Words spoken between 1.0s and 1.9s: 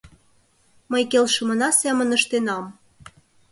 келшымына